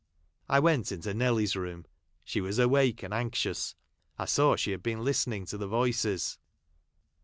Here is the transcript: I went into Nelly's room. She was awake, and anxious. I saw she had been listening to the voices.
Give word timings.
I 0.49 0.59
went 0.59 0.91
into 0.91 1.13
Nelly's 1.13 1.55
room. 1.55 1.85
She 2.23 2.41
was 2.41 2.57
awake, 2.57 3.03
and 3.03 3.13
anxious. 3.13 3.75
I 4.17 4.25
saw 4.25 4.55
she 4.55 4.71
had 4.71 4.81
been 4.81 5.03
listening 5.05 5.45
to 5.45 5.59
the 5.59 5.67
voices. 5.67 6.39